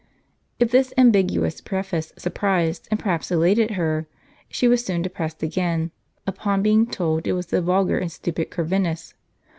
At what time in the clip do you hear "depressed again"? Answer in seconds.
5.03-5.91